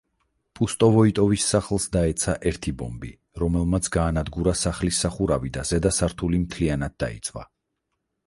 [0.59, 3.11] პუსტოვოიტოვის სახლს დაეცა ერთი ბომბი,
[3.43, 7.45] რომელმაც გაანადგურა სახლის სახურავი და ზედა სართული მთლიანად დაიწვა.